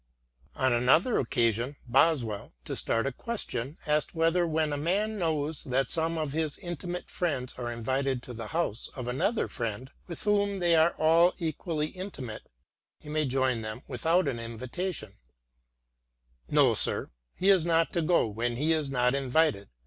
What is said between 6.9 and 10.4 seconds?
friends are invited to the house of another friend, with